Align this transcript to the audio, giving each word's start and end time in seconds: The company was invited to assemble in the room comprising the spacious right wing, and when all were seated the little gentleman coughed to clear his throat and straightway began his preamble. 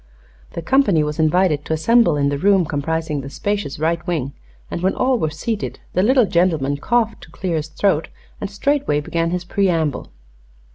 The 0.53 0.63
company 0.63 1.03
was 1.03 1.19
invited 1.19 1.63
to 1.65 1.73
assemble 1.73 2.17
in 2.17 2.29
the 2.29 2.39
room 2.39 2.65
comprising 2.65 3.21
the 3.21 3.29
spacious 3.29 3.77
right 3.77 3.99
wing, 4.07 4.33
and 4.71 4.81
when 4.81 4.95
all 4.95 5.19
were 5.19 5.29
seated 5.29 5.79
the 5.93 6.01
little 6.01 6.25
gentleman 6.25 6.77
coughed 6.77 7.21
to 7.21 7.29
clear 7.29 7.57
his 7.57 7.67
throat 7.67 8.07
and 8.39 8.49
straightway 8.49 8.99
began 8.99 9.29
his 9.29 9.43
preamble. 9.43 10.11